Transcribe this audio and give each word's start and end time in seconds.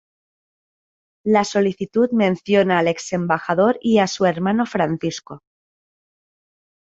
La 1.35 1.43
solicitud 1.43 2.09
menciona 2.11 2.79
al 2.79 2.87
exembajador 2.87 3.77
y 3.83 3.99
a 3.99 4.07
su 4.07 4.25
hermano 4.25 4.65
Francisco. 4.65 5.43